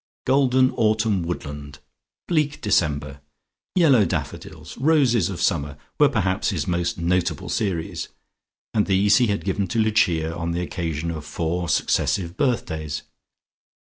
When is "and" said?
8.73-8.87